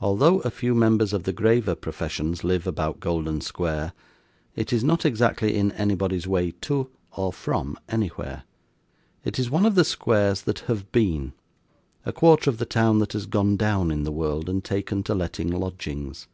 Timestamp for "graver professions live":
1.32-2.66